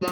[0.00, 0.10] Olá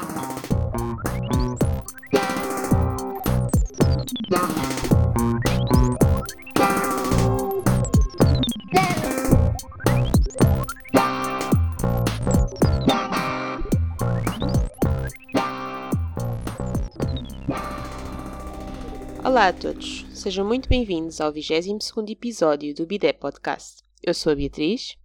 [19.49, 23.85] a todos, sejam muito bem-vindos ao 22º episódio do Bidé Podcast.
[24.03, 24.97] Eu sou a Beatriz.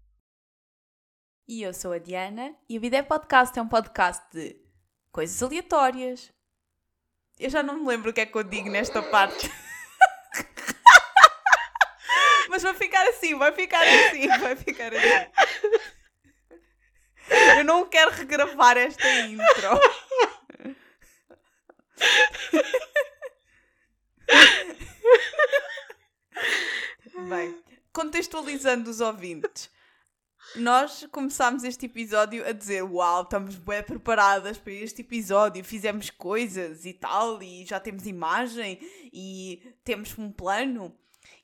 [1.48, 4.61] E eu sou a Diana, e o Bidé Podcast é um podcast de
[5.12, 6.32] coisas aleatórias.
[7.40, 9.52] Eu já não me lembro o que é que eu digo nesta parte.
[12.50, 15.32] Mas vai ficar assim, vai ficar assim, vai ficar assim.
[17.58, 19.80] Eu não quero regravar esta intro.
[27.30, 29.70] Bem, contextualizando os ouvintes,
[30.56, 36.86] nós começámos este episódio a dizer: Uau, estamos bem preparadas para este episódio, fizemos coisas
[36.86, 38.80] e tal, e já temos imagem
[39.14, 40.94] e temos um plano.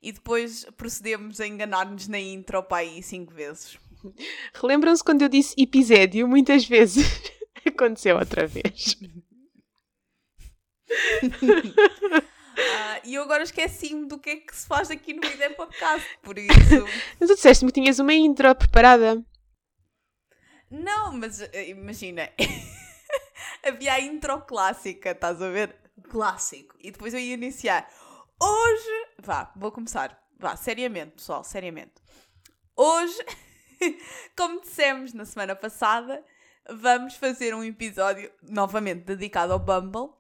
[0.02, 3.78] E depois procedemos a enganar-nos na intro para aí cinco vezes.
[4.54, 7.06] Relembram-se quando eu disse episódio muitas vezes?
[7.66, 8.98] Aconteceu outra vez.
[12.58, 16.08] Ah, e eu agora esqueci-me do que é que se faz aqui no Vida Podcast,
[16.24, 16.86] por isso.
[17.20, 19.24] Mas tu disseste-me que tinhas uma intro preparada.
[20.70, 22.30] Não, mas eh, imagina.
[23.64, 25.76] Havia a intro clássica, estás a ver?
[26.10, 26.76] Clássico.
[26.80, 27.88] E depois eu ia iniciar.
[28.42, 29.08] Hoje.
[29.20, 30.20] Vá, vou começar.
[30.40, 31.94] Vá, seriamente, pessoal, seriamente.
[32.76, 33.18] Hoje,
[34.38, 36.24] como dissemos na semana passada,
[36.70, 40.14] vamos fazer um episódio novamente dedicado ao Bumble,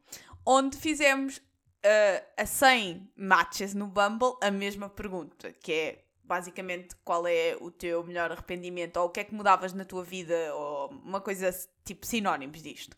[0.45, 1.41] onde fizemos
[1.87, 7.71] uh, a 100 matches no Bumble a mesma pergunta, que é basicamente qual é o
[7.71, 11.49] teu melhor arrependimento ou o que é que mudavas na tua vida ou uma coisa
[11.85, 12.97] tipo sinónimos disto.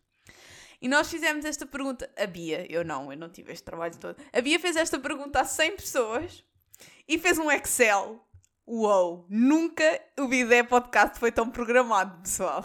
[0.82, 4.16] E nós fizemos esta pergunta, a Bia, eu não, eu não tive este trabalho todo.
[4.32, 6.44] A Bia fez esta pergunta a 100 pessoas
[7.08, 8.26] e fez um Excel.
[8.66, 12.64] Uou, nunca o Bidé Podcast foi tão programado, pessoal.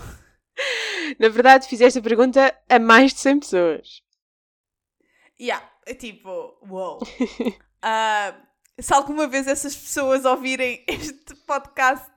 [1.19, 4.03] Na verdade, fiz esta pergunta a mais de 100 pessoas.
[5.41, 6.99] Yeah, é tipo, uou.
[7.03, 8.47] Uh,
[8.81, 12.11] se alguma vez essas pessoas ouvirem este podcast,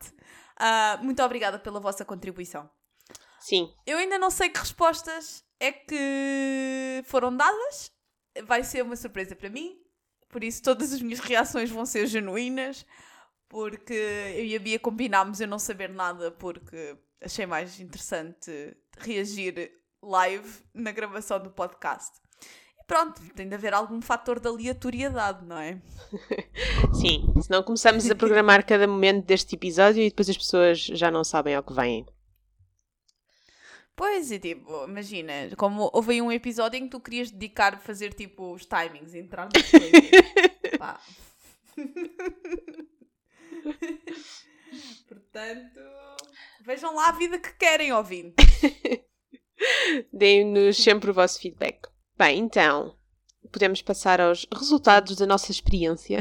[0.59, 2.69] uh, muito obrigada pela vossa contribuição.
[3.39, 3.73] Sim.
[3.85, 7.91] Eu ainda não sei que respostas é que foram dadas.
[8.43, 9.79] Vai ser uma surpresa para mim.
[10.29, 12.85] Por isso, todas as minhas reações vão ser genuínas.
[13.47, 19.71] Porque eu e a Bia combinámos eu não saber nada, porque achei mais interessante reagir
[20.01, 22.19] live na gravação do podcast
[22.87, 25.79] pronto, tem de haver algum fator de aleatoriedade, não é?
[26.95, 31.23] Sim, senão começamos a programar cada momento deste episódio e depois as pessoas já não
[31.23, 32.05] sabem ao que vêm.
[33.95, 37.79] Pois, e tipo, imagina, como houve aí um episódio em que tu querias dedicar a
[37.79, 39.51] fazer tipo os timings, entrar no
[40.79, 40.99] Pá.
[45.07, 45.79] Portanto,
[46.63, 48.35] vejam lá a vida que querem, ouvindo.
[50.13, 51.87] Deem-nos sempre o vosso feedback.
[52.17, 52.95] Bem, então,
[53.51, 56.17] podemos passar aos resultados da nossa experiência.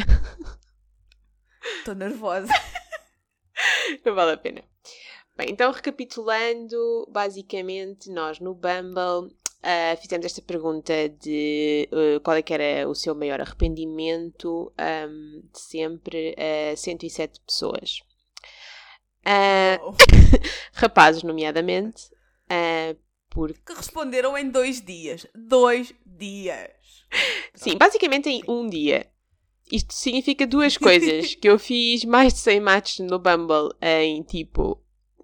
[1.79, 2.53] Estou nervosa.
[4.05, 4.63] Não vale a pena.
[5.35, 12.43] Bem, então recapitulando, basicamente nós no Bumble uh, fizemos esta pergunta de uh, qual é
[12.43, 18.01] que era o seu maior arrependimento um, de sempre a uh, 107 pessoas.
[19.83, 19.95] Oh.
[20.75, 22.11] rapazes, nomeadamente,
[23.31, 23.61] porque...
[23.65, 25.27] Que responderam em dois dias.
[25.35, 26.71] Dois dias.
[27.55, 29.07] Sim, basicamente em um dia.
[29.71, 31.35] Isto significa duas coisas.
[31.35, 34.83] que eu fiz mais de 100 matches no Bumble em tipo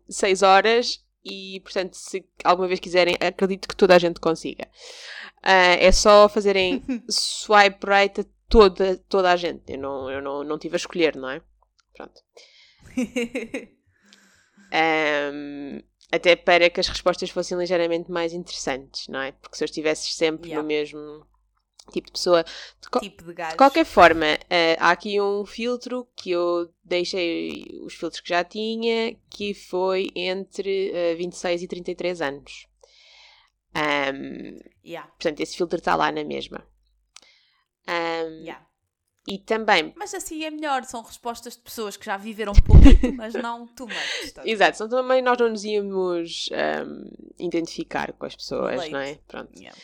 [0.08, 4.68] 6 horas e, portanto, se alguma vez quiserem, acredito que toda a gente consiga.
[5.38, 9.72] Uh, é só fazerem swipe right a toda, toda a gente.
[9.72, 11.40] Eu não, eu não, não tive a escolher, não é?
[11.94, 12.20] Pronto.
[14.72, 19.32] Um, até para que as respostas fossem ligeiramente mais interessantes, não é?
[19.32, 20.62] Porque se eu estivesse sempre yeah.
[20.62, 21.26] no mesmo
[21.90, 22.44] tipo de pessoa.
[22.44, 27.94] De, tipo de, de qualquer forma, uh, há aqui um filtro que eu deixei os
[27.94, 32.66] filtros que já tinha, que foi entre uh, 26 e 33 anos.
[33.74, 35.08] Um, yeah.
[35.12, 36.62] Portanto, esse filtro está lá na mesma.
[37.88, 38.66] Um, yeah.
[39.26, 39.92] E também.
[39.96, 42.82] Mas assim é melhor, são respostas de pessoas que já viveram um pouco,
[43.16, 44.32] mas não too much.
[44.32, 44.42] Tá?
[44.44, 48.90] Exato, então também nós não nos íamos um, identificar com as pessoas, Late.
[48.90, 49.18] não é?
[49.28, 49.52] Pronto.
[49.56, 49.78] Yeah.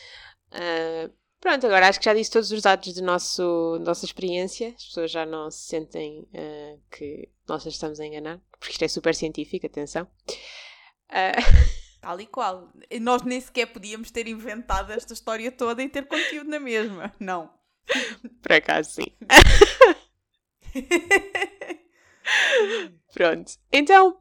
[0.53, 5.11] Uh, pronto, agora acho que já disse todos os dados da nossa experiência, as pessoas
[5.11, 9.67] já não se sentem uh, que nós estamos a enganar, porque isto é super científico,
[9.67, 10.09] atenção.
[11.11, 11.79] Uh...
[12.01, 12.73] Tal e qual.
[13.01, 17.13] Nós nem sequer podíamos ter inventado esta história toda e ter conteúdo na mesma.
[17.19, 17.51] Não.
[18.43, 19.07] Por acaso, sim.
[23.15, 23.53] Pronto.
[23.73, 24.21] Então,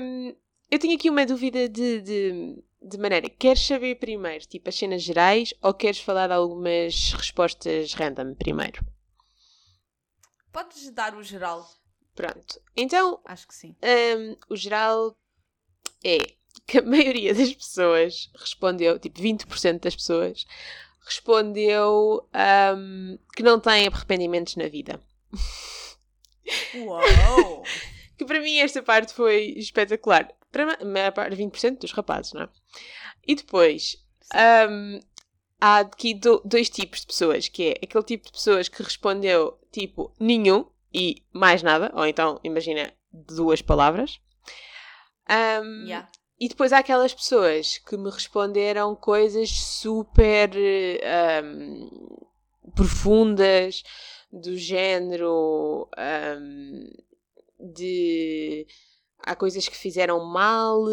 [0.00, 0.34] hum,
[0.70, 3.28] eu tenho aqui uma dúvida de, de, de maneira.
[3.28, 8.84] Queres saber primeiro, tipo, as cenas gerais ou queres falar de algumas respostas random primeiro?
[10.52, 11.68] Podes dar o geral.
[12.14, 12.60] Pronto.
[12.76, 13.76] Então, Acho que sim.
[13.82, 15.14] hum, o geral
[16.04, 16.18] é
[16.66, 20.46] que a maioria das pessoas respondeu, tipo 20% das pessoas,
[21.06, 22.28] respondeu
[22.76, 25.00] hum, que não têm arrependimentos na vida.
[26.74, 27.62] Uau!
[28.18, 30.26] Que para mim esta parte foi espetacular.
[30.50, 32.48] Para a maior parte, 20% dos rapazes, não é?
[33.26, 33.98] E depois,
[34.70, 34.98] hum,
[35.60, 39.60] há aqui do- dois tipos de pessoas, que é aquele tipo de pessoas que respondeu
[39.70, 40.64] tipo nenhum
[40.94, 44.18] e mais nada, ou então, imagina, duas palavras.
[45.28, 46.08] Hum, Yeah.
[46.38, 50.50] E depois há aquelas pessoas que me responderam coisas super
[51.44, 51.90] hum,
[52.74, 53.82] profundas,
[54.30, 56.90] do género hum,
[57.58, 58.66] de
[59.18, 60.84] há coisas que fizeram mal,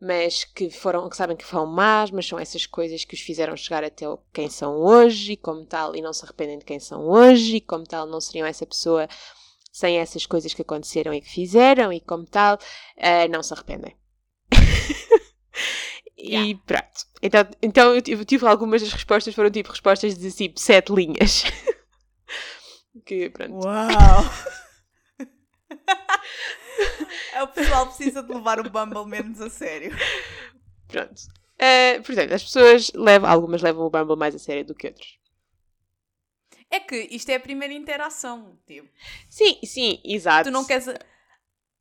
[0.00, 3.56] mas que foram que sabem que foram más, mas são essas coisas que os fizeram
[3.56, 7.06] chegar até quem são hoje, e como tal, e não se arrependem de quem são
[7.08, 9.06] hoje, e como tal, não seriam essa pessoa
[9.70, 12.58] sem essas coisas que aconteceram e que fizeram, e como tal,
[12.96, 13.97] eh, não se arrependem.
[16.20, 16.60] E Yeah.
[16.66, 17.06] pronto.
[17.22, 21.44] Então, então eu tive, tive algumas das respostas foram tipo respostas de tipo sete linhas.
[23.06, 23.54] que pronto.
[23.64, 24.24] Uau!
[27.34, 29.96] é o pessoal precisa de levar o Bumble menos a sério.
[30.88, 31.22] Pronto.
[31.58, 35.18] Eh, portanto, as pessoas levam, algumas levam o Bumble mais a sério do que outras.
[36.70, 38.58] É que isto é a primeira interação.
[38.66, 38.88] Tipo,
[39.30, 40.50] Sim, sim, exato.
[40.50, 40.86] tu não queres,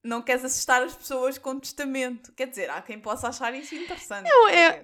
[0.07, 2.31] não queres assustar as pessoas com testamento.
[2.31, 4.27] Quer dizer, há quem possa achar isso interessante.
[4.29, 4.83] Não, é-.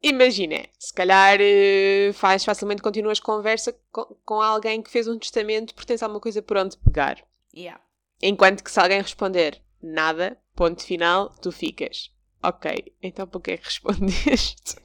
[0.00, 5.74] Imagina, se calhar eh, faz facilmente continuas conversa com, com alguém que fez um testamento
[5.74, 7.20] porque tens alguma coisa por onde pegar.
[7.52, 7.82] Yeah.
[8.22, 12.12] Enquanto que se alguém responder nada, ponto final, tu ficas.
[12.40, 14.76] Ok, então por que é que respondeste?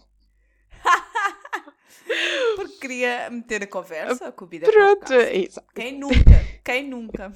[2.55, 5.13] Porque queria meter a conversa com o vida Pronto,
[5.75, 6.45] Quem nunca?
[6.63, 7.31] Quem nunca?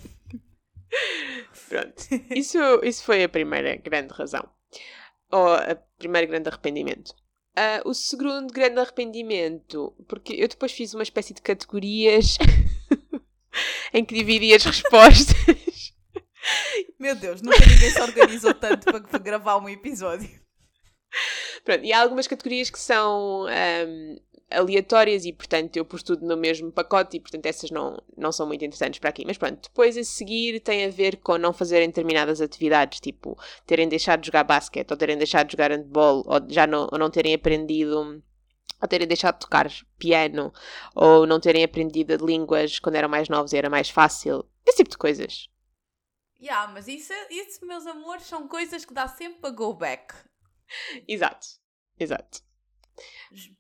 [1.70, 2.04] Pronto.
[2.36, 4.48] Isso, isso foi a primeira grande razão.
[5.32, 7.14] Ou a primeira grande arrependimento.
[7.56, 12.38] Ah, o segundo grande arrependimento, porque eu depois fiz uma espécie de categorias
[13.94, 15.94] em que dividi as respostas.
[17.00, 20.30] Meu Deus, nunca ninguém se organizou tanto para, para gravar um episódio.
[21.64, 24.18] Pronto, e há algumas categorias que são ahm,
[24.50, 28.48] aleatórias e, portanto, eu pus tudo no mesmo pacote e, portanto, essas não, não são
[28.48, 29.26] muito interessantes para aqui.
[29.26, 33.88] Mas pronto, depois a seguir tem a ver com não fazerem determinadas atividades, tipo terem
[33.88, 37.10] deixado de jogar basquete ou terem deixado de jogar handball ou já não, ou não
[37.10, 38.24] terem aprendido.
[38.80, 39.68] Ou terem deixado de tocar
[39.98, 40.54] piano,
[40.94, 44.46] ou não terem aprendido línguas quando eram mais novos e era mais fácil.
[44.68, 45.50] Esse tipo de coisas.
[46.40, 50.14] Yeah, mas isso, isso, meus amores, são coisas que dá sempre para go back.
[51.08, 51.48] Exato.
[52.00, 52.42] Exato.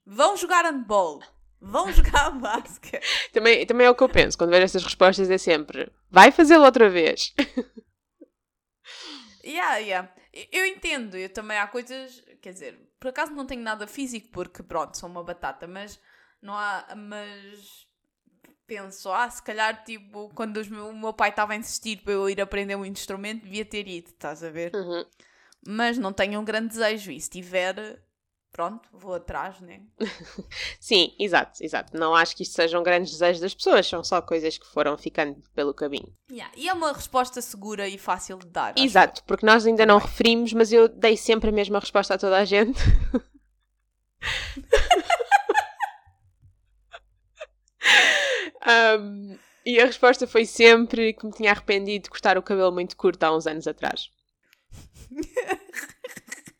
[0.05, 1.21] Vão jogar handball.
[1.59, 3.03] Vão jogar basquete.
[3.33, 4.37] Também, também é o que eu penso.
[4.37, 7.33] Quando vejo essas respostas é sempre vai fazê-lo outra vez.
[9.43, 10.13] Yeah, yeah.
[10.51, 14.61] Eu entendo, eu também há coisas, quer dizer, por acaso não tenho nada físico porque
[14.61, 15.99] pronto, sou uma batata, mas
[16.41, 17.87] não há, mas
[18.67, 22.29] penso, ah, se calhar tipo, quando meu- o meu pai estava a insistir para eu
[22.29, 24.75] ir aprender um instrumento, devia ter ido, estás a ver?
[24.75, 25.05] Uhum.
[25.65, 28.01] Mas não tenho um grande desejo e se tiver,
[28.51, 29.81] pronto, vou atrás, né?
[30.79, 31.97] Sim, exato, exato.
[31.97, 35.41] Não acho que isto sejam grandes desejos das pessoas, são só coisas que foram ficando
[35.53, 36.13] pelo caminho.
[36.31, 36.53] Yeah.
[36.55, 38.77] E é uma resposta segura e fácil de dar.
[38.77, 40.11] Exato, porque nós ainda não Também.
[40.11, 42.79] referimos, mas eu dei sempre a mesma resposta a toda a gente.
[48.67, 52.97] Um, e a resposta foi sempre que me tinha arrependido de cortar o cabelo muito
[52.97, 54.09] curto há uns anos atrás.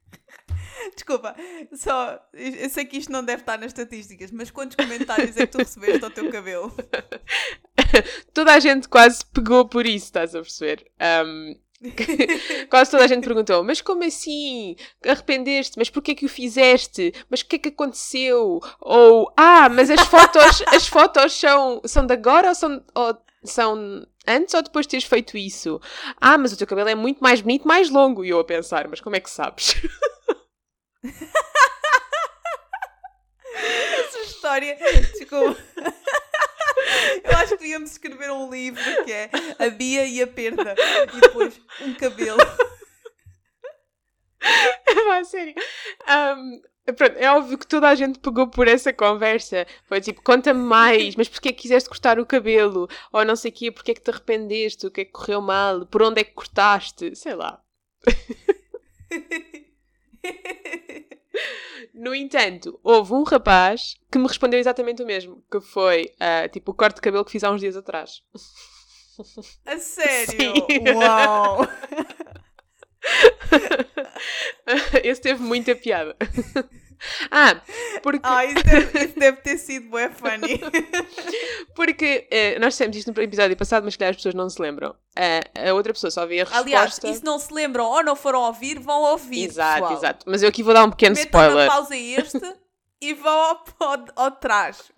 [0.96, 1.36] Desculpa,
[1.74, 2.20] só.
[2.34, 5.58] Eu sei que isto não deve estar nas estatísticas, mas quantos comentários é que tu
[5.58, 6.74] recebeste ao teu cabelo?
[8.34, 10.86] Toda a gente quase pegou por isso, estás a perceber?
[11.26, 11.56] Um,
[12.70, 14.76] quase toda a gente perguntou, mas como assim?
[15.06, 15.78] Arrependeste?
[15.78, 17.14] Mas porquê que o fizeste?
[17.30, 18.60] Mas o que é que aconteceu?
[18.82, 24.06] Ou, ah, mas as fotos, as fotos são, são de agora ou são, ou são
[24.28, 25.80] antes ou depois de teres feito isso?
[26.20, 28.24] Ah, mas o teu cabelo é muito mais bonito, mais longo.
[28.26, 29.76] E eu a pensar, mas como é que sabes?
[33.54, 34.78] Essa história.
[35.14, 35.58] Desculpa.
[37.24, 39.30] Eu acho que devíamos escrever um livro que é
[39.60, 40.76] A Bia e a Perda.
[41.14, 42.38] E depois um cabelo.
[45.20, 45.54] a sério.
[46.08, 46.62] Um,
[46.94, 49.66] pronto, é óbvio que toda a gente pegou por essa conversa.
[49.86, 52.88] Foi tipo, conta-me mais, mas porquê é que quiseste cortar o cabelo?
[53.12, 54.88] Ou não sei o quê, porquê é que te arrependeste?
[54.88, 55.86] O que é que correu mal?
[55.86, 57.16] Por onde é que cortaste?
[57.16, 57.62] Sei lá.
[61.94, 66.72] No entanto, houve um rapaz que me respondeu exatamente o mesmo, que foi uh, tipo
[66.72, 68.22] o corte de cabelo que fiz há uns dias atrás.
[69.66, 70.54] A sério?
[70.70, 70.94] Sim.
[70.96, 71.68] Uau!
[75.04, 76.16] Esse teve muita piada.
[77.30, 77.62] Ah,
[78.02, 78.28] porque.
[78.28, 80.60] Ah, isso deve, isso deve ter sido bué funny.
[81.76, 84.60] Porque eh, nós dissemos isto no episódio passado, mas se calhar as pessoas não se
[84.60, 84.96] lembram.
[85.16, 86.64] Ah, a outra pessoa só vê a resposta.
[86.64, 89.46] Aliás, e se não se lembram ou não foram ouvir, vão ouvir.
[89.46, 89.94] Exato, pessoal.
[89.94, 90.26] exato.
[90.28, 91.68] Mas eu aqui vou dar um pequeno Metam spoiler.
[91.70, 92.56] pausa este
[93.00, 94.92] e vão ao, ao, ao trás.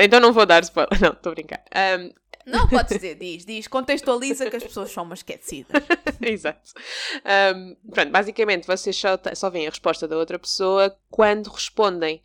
[0.00, 1.00] Então não vou dar spoiler.
[1.00, 1.60] Não, estou a brincar.
[1.74, 2.10] Ahm,
[2.46, 5.82] Não podes dizer, diz, diz, contextualiza que as pessoas são umas esquecidas.
[6.20, 6.72] Exato.
[7.24, 12.22] Ahm, pronto, basicamente vocês só, só veem a resposta da outra pessoa quando respondem.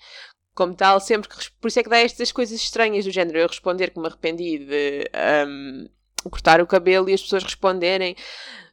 [0.53, 1.51] Como tal, sempre que.
[1.61, 3.37] Por isso é que dá estas coisas estranhas do género.
[3.37, 5.87] Eu responder que me arrependi de ahm,
[6.29, 8.15] cortar o cabelo e as pessoas responderem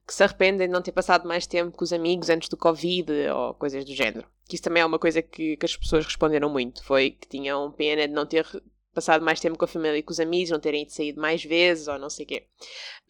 [0.07, 3.11] que se arrependem de não ter passado mais tempo com os amigos antes do Covid
[3.29, 4.27] ou coisas do género.
[4.47, 6.85] Que isso também é uma coisa que, que as pessoas responderam muito.
[6.85, 8.47] Foi que tinham pena de não ter
[8.95, 11.89] passado mais tempo com a família e com os amigos, não terem saído mais vezes
[11.89, 12.49] ou não sei o quê.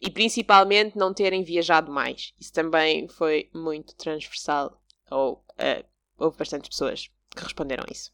[0.01, 2.33] E principalmente não terem viajado mais.
[2.39, 4.81] Isso também foi muito transversal.
[5.11, 5.85] Ou eh,
[6.17, 8.13] houve bastantes pessoas que responderam isso.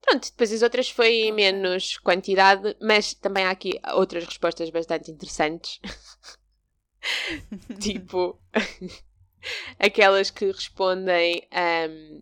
[0.00, 5.80] Pronto, depois as outras foi menos quantidade, mas também há aqui outras respostas bastante interessantes.
[7.80, 8.40] tipo,
[9.78, 12.20] aquelas que respondem ahm,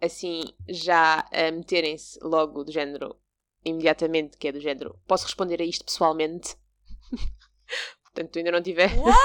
[0.00, 3.16] assim, já a meterem-se logo do género,
[3.66, 6.56] imediatamente, que é do género, posso responder a isto pessoalmente?
[8.04, 8.90] Portanto, tu ainda não tiver.
[8.96, 9.16] What?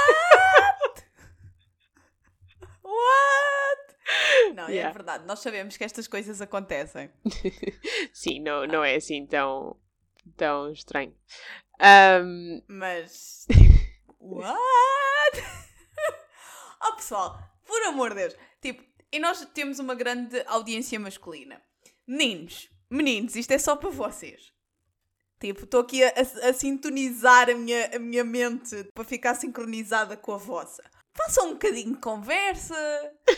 [2.84, 4.56] What?
[4.56, 4.90] Não, Yeah.
[4.90, 5.26] é verdade.
[5.26, 7.10] Nós sabemos que estas coisas acontecem.
[8.12, 9.78] Sim, não, não é assim tão,
[10.36, 11.16] tão estranho.
[11.80, 13.64] Ahm, Mas, tipo,
[14.20, 14.58] what?
[16.84, 18.36] oh, pessoal, por amor de Deus.
[18.62, 21.62] Tipo, e nós temos uma grande audiência masculina.
[22.08, 24.52] Meninos, meninos, isto é só para vocês.
[25.40, 30.16] Tipo, estou aqui a, a- a sintonizar a minha, a minha mente para ficar sincronizada
[30.16, 30.84] com a vossa.
[31.16, 32.76] Façam um bocadinho de conversa.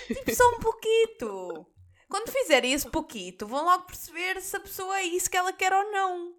[0.07, 1.65] Tipo, só um pouquito.
[2.10, 5.74] Quando fizerem esse pouquito, vão logo perceber se a pessoa é isso que ela quer
[5.74, 6.33] ou não.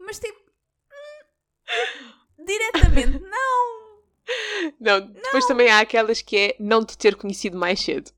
[0.00, 3.92] Mas, tipo, hum, diretamente, não.
[4.80, 8.10] não, depois também há aquelas que é não te ter conhecido mais cedo.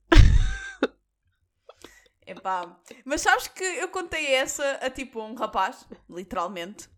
[2.27, 2.77] Epá.
[3.05, 6.89] Mas sabes que eu contei essa a tipo um rapaz, literalmente,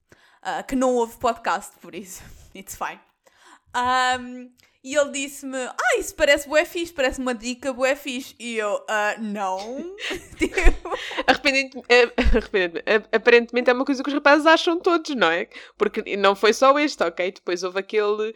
[0.42, 2.23] ah, que não ouve podcast, por isso,
[2.54, 3.00] it's fine.
[3.75, 4.49] Ahm,
[4.85, 8.37] e ele disse-me: Ah, isso parece bué fixe, parece uma dica bué fixe.
[8.38, 9.59] E eu: ah, Não.
[10.38, 10.54] tipo,
[11.26, 11.83] Arrependente,
[12.16, 15.49] arrependente- eh, aparentemente é uma coisa que os rapazes acham todos, não é?
[15.76, 17.33] Porque não foi só este, ok?
[17.33, 18.33] Depois houve aquele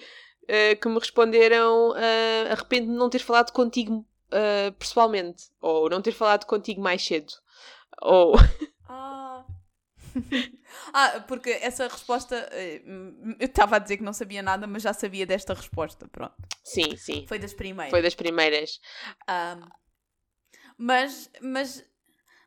[0.48, 5.50] eh, que me responderam uh, arrependo de não ter falado contigo eh, pessoalmente.
[5.60, 7.32] Ou não ter falado contigo mais cedo.
[8.02, 8.34] Ou
[8.88, 9.44] ah.
[10.92, 12.48] ah, porque essa resposta.
[12.52, 12.82] eh,
[13.38, 16.08] Eu estava a dizer que não sabia nada, mas já sabia desta resposta.
[16.08, 16.34] Pronto.
[16.64, 17.26] sim, sim.
[17.28, 17.90] Foi das primeiras.
[17.90, 18.80] Foi das primeiras.
[19.28, 19.68] Um,
[20.78, 21.84] mas, mas,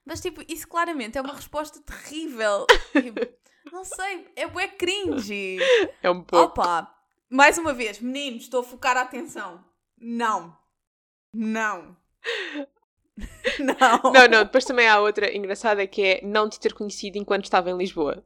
[0.06, 2.66] mas, tipo, isso claramente é uma resposta terrível.
[2.94, 3.22] Tipo,
[3.72, 5.58] não sei, é bué cringe.
[6.02, 6.62] É um pouco.
[6.62, 6.94] Opa,
[7.30, 9.64] mais uma vez, meninos, estou a focar a atenção.
[9.98, 10.56] Não.
[11.34, 11.96] Não.
[13.60, 14.12] Não.
[14.12, 17.70] Não, não, depois também há outra engraçada que é não te ter conhecido enquanto estava
[17.70, 18.26] em Lisboa.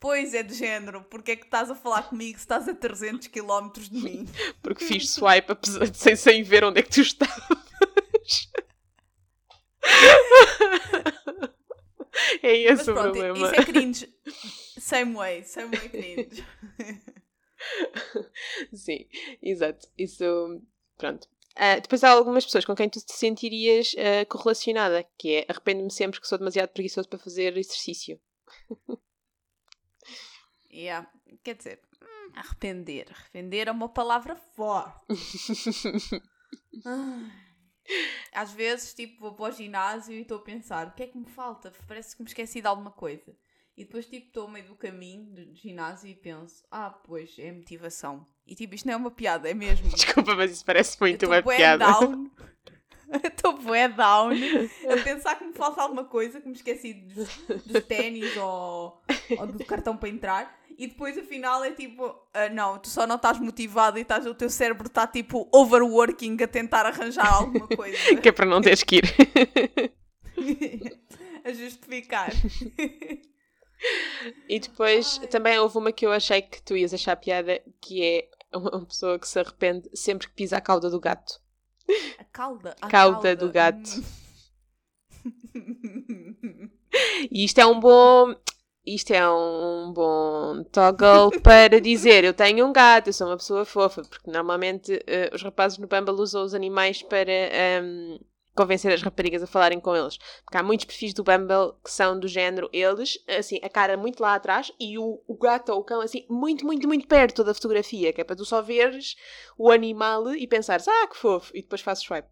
[0.00, 3.28] Pois é de género, porque é que estás a falar comigo se estás a 300
[3.28, 4.26] km de mim?
[4.62, 7.34] Porque fiz swipe apesar de- sem, sem ver onde é que tu estavas.
[12.42, 13.46] é esse Mas o pronto, problema.
[13.46, 14.14] isso é cringe.
[14.78, 16.44] Same way, same way cringe.
[18.74, 19.06] Sim,
[19.42, 19.88] exato.
[19.96, 20.60] Isso,
[20.98, 21.28] pronto.
[21.56, 25.90] Ah, depois há algumas pessoas com quem tu te sentirias ah, correlacionada, que é arrependo-me
[25.90, 28.20] sempre que sou demasiado preguiçoso para fazer exercício.
[30.74, 31.08] Yeah.
[31.44, 33.06] Quer dizer, hum, arrepender.
[33.10, 35.06] Arrepender é uma palavra forte.
[38.32, 41.16] Às vezes, tipo, vou para o ginásio e estou a pensar: o que é que
[41.16, 41.72] me falta?
[41.86, 43.36] Parece que me esqueci de alguma coisa.
[43.76, 47.50] E depois, tipo, estou ao meio do caminho do ginásio e penso: ah, pois, é
[47.50, 48.26] motivação.
[48.46, 49.88] E tipo, isto não é uma piada, é mesmo.
[49.94, 51.84] Desculpa, mas isso parece muito uma piada.
[51.86, 52.30] down.
[53.24, 54.30] Estou bué down
[54.90, 57.28] a pensar que me falta alguma coisa, que me esqueci dos,
[57.64, 59.00] dos ténis ou,
[59.38, 60.58] ou do cartão para entrar.
[60.76, 64.34] e depois afinal é tipo, ah, não, tu só não estás motivado e estás, o
[64.34, 67.96] teu cérebro está tipo overworking a tentar arranjar alguma coisa.
[68.20, 69.14] que é para não teres que ir.
[71.44, 72.30] a justificar.
[74.48, 75.28] E depois Ai.
[75.28, 79.18] também houve uma que eu achei que tu ias achar piada, que é uma pessoa
[79.18, 81.40] que se arrepende sempre que pisa a cauda do gato.
[82.18, 82.76] A cauda.
[82.80, 84.02] A Cauda do gato.
[87.30, 88.34] E isto é um bom.
[88.86, 93.64] Isto é um bom toggle para dizer eu tenho um gato, eu sou uma pessoa
[93.64, 98.18] fofa, porque normalmente eh, os rapazes no Bumble usam os animais para ehm,
[98.54, 100.18] convencer as raparigas a falarem com eles.
[100.44, 104.20] Porque há muitos perfis do Bumble que são do género eles, assim, a cara muito
[104.20, 107.54] lá atrás e o, o gato ou o cão assim, muito, muito, muito perto da
[107.54, 109.16] fotografia, que é para tu só veres
[109.58, 112.28] o animal e pensares, ah, que fofo, e depois fazes swipe.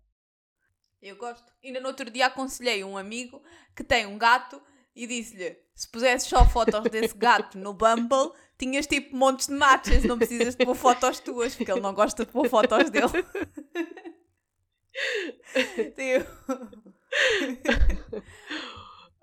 [1.02, 1.52] Eu gosto.
[1.64, 3.42] Ainda no outro dia aconselhei um amigo
[3.74, 4.62] que tem um gato
[4.94, 10.04] e disse-lhe: se pusesses só fotos desse gato no Bumble, tinhas tipo montes de matches,
[10.04, 13.06] não precisas de pôr fotos tuas, porque ele não gosta de pôr fotos dele.
[15.96, 16.28] Tipo,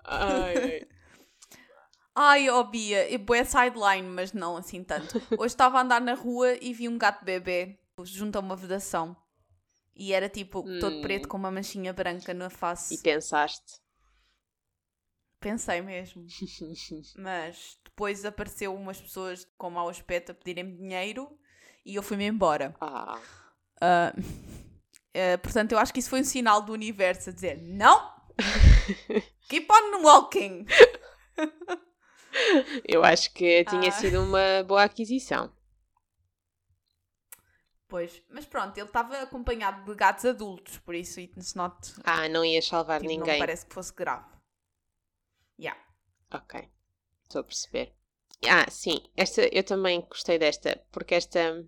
[0.04, 0.88] Ai, ai.
[2.14, 5.20] Ai, ó Bia, é sideline, mas não assim tanto.
[5.32, 9.16] Hoje estava a andar na rua e vi um gato bebê junto a uma vedação.
[9.94, 11.00] E era tipo todo Hum.
[11.02, 12.94] preto com uma manchinha branca na face.
[12.94, 13.80] E pensaste.
[15.38, 16.26] Pensei mesmo.
[17.16, 21.38] Mas depois apareceu umas pessoas com mau aspecto a pedirem-me dinheiro
[21.84, 22.74] e eu fui-me embora.
[22.80, 23.18] Ah.
[23.80, 24.12] Ah,
[25.14, 28.12] eh, portanto, eu acho que isso foi um sinal do universo a dizer não!
[29.48, 30.66] Keep on walking!
[32.86, 33.92] Eu acho que tinha Ah.
[33.92, 35.52] sido uma boa aquisição.
[37.88, 42.44] Pois, mas pronto, ele estava acompanhado de gatos adultos, por isso it's not, Ah, não
[42.44, 43.38] ias salvar tipo, não ninguém.
[43.40, 44.24] parece que fosse grave.
[45.58, 45.78] Yeah.
[46.32, 46.70] Ok.
[47.24, 47.92] Estou a perceber.
[48.48, 48.96] Ah, sim.
[49.16, 51.66] Esta, eu também gostei desta, porque esta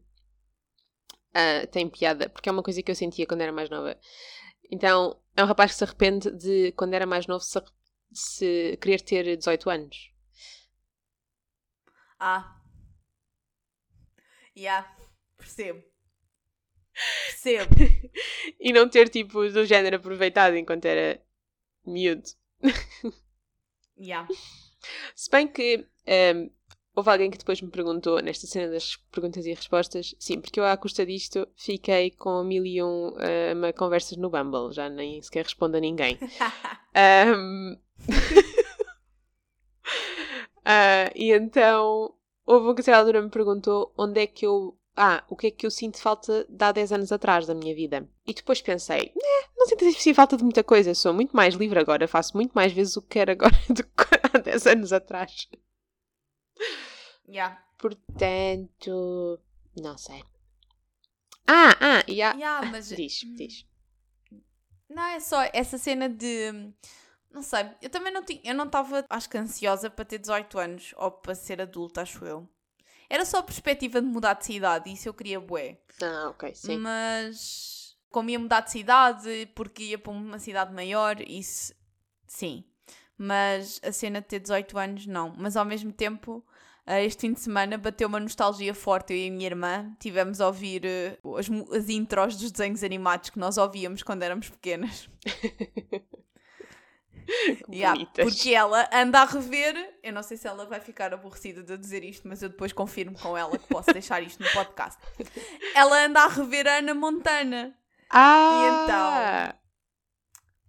[1.34, 3.98] ah, tem piada, porque é uma coisa que eu sentia quando era mais nova.
[4.70, 7.60] Então, é um rapaz que se arrepende de, quando era mais novo, se,
[8.12, 10.10] se querer ter 18 anos.
[12.18, 12.60] Ah.
[14.56, 14.86] Yeah,
[15.36, 15.82] percebo.
[17.26, 17.74] Percebo.
[18.60, 21.20] E não ter, tipo, do género aproveitado enquanto era
[21.84, 22.22] miúdo.
[23.98, 24.26] Yeah.
[25.14, 26.50] Se bem que ehm,
[26.94, 30.64] houve alguém que depois me perguntou, nesta cena das perguntas e respostas, sim, porque eu
[30.64, 35.44] à custa disto fiquei com mil e um ehm, conversas no Bumble, já nem sequer
[35.44, 36.18] respondo a ninguém.
[36.94, 37.78] Ahm,
[40.64, 44.76] ah, e então houve um que a altura me perguntou onde é que eu.
[44.94, 47.74] Ah, o que é que eu sinto falta de há 10 anos atrás da minha
[47.74, 48.06] vida?
[48.26, 51.78] E depois pensei, "Eh, não sinto assim falta de muita coisa, sou muito mais livre
[51.78, 55.48] agora, faço muito mais vezes o que quero agora do que há 10 anos atrás.
[57.28, 57.62] Yeah.
[57.78, 59.40] Portanto,
[59.80, 60.22] não sei.
[61.46, 62.10] Ah, ah, há.
[62.10, 63.66] Yeah, mas Diz, diz.
[64.88, 66.72] Não, é só essa cena de.
[67.30, 68.40] Não sei, eu também não tinha.
[68.44, 72.24] Eu não estava, acho que ansiosa para ter 18 anos ou para ser adulta, acho
[72.24, 72.48] eu.
[73.08, 75.78] Era só a perspectiva de mudar de cidade, isso eu queria bué.
[76.02, 76.78] Ah, ok, sim.
[76.78, 81.74] Mas como ia mudar de cidade, porque ia para uma cidade maior, isso
[82.26, 82.64] sim.
[83.16, 85.34] Mas a cena de ter 18 anos, não.
[85.36, 86.44] Mas ao mesmo tempo,
[86.86, 89.12] este fim de semana bateu uma nostalgia forte.
[89.12, 93.30] Eu e a minha irmã tivemos a ouvir eh, as, as intros dos desenhos animados
[93.30, 95.08] que nós ouvíamos quando éramos pequenas.
[95.24, 96.02] Que
[97.70, 99.94] Yeah, porque ela anda a rever.
[100.02, 102.72] Eu não sei se ela vai ficar aborrecida de eu dizer isto, mas eu depois
[102.72, 104.98] confirmo com ela que posso deixar isto no podcast.
[105.74, 107.74] Ela anda a rever a Ana Montana.
[108.10, 109.54] Ah!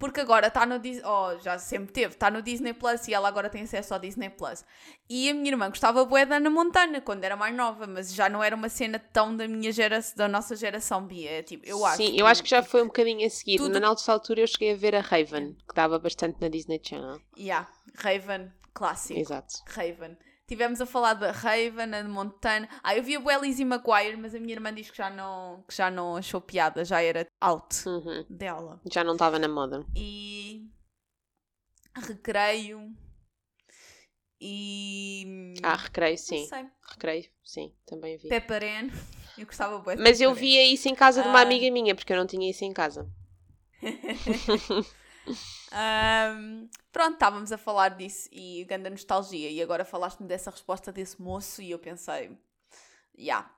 [0.03, 1.01] Porque agora está no Disney.
[1.05, 2.13] Oh, já sempre teve.
[2.13, 4.65] Está no Disney Plus e ela agora tem acesso ao Disney Plus.
[5.09, 8.27] E a minha irmã gostava bué da Ana Montana quando era mais nova, mas já
[8.27, 11.31] não era uma cena tão da minha geração, da nossa geração, Bia.
[11.39, 11.95] É Tipo, eu acho.
[11.97, 13.55] Sim, eu acho que já foi um bocadinho a seguir.
[13.55, 16.81] Tudo- na nossa altura eu cheguei a ver a Raven, que dava bastante na Disney
[16.83, 17.21] Channel.
[17.37, 19.17] Yeah, Raven, clássico.
[19.17, 19.53] Exato.
[19.67, 20.17] Raven.
[20.47, 22.67] Tivemos a falar da Raven, a de Montana.
[22.83, 25.73] Ah, eu vi a Lizzie McGuire, mas a minha irmã diz que já não, que
[25.75, 28.25] já não achou piada, já era out Uhum.
[28.29, 28.81] dela.
[28.91, 29.85] Já não estava na moda.
[29.95, 30.67] E.
[31.95, 32.91] Recreio.
[34.41, 35.53] E.
[35.63, 36.49] Ah, recreio, sim.
[36.89, 38.27] Recreio, sim, também vi.
[38.27, 38.89] Pepper Ann.
[39.37, 41.43] Eu gostava de Mas eu via isso em casa de uma Ah.
[41.43, 43.09] amiga minha, porque eu não tinha isso em casa.
[45.71, 49.49] Ahm, pronto, estávamos a falar disso e grande nostalgia.
[49.49, 52.37] E agora falaste-me dessa resposta desse moço e eu pensei,
[53.17, 53.49] já,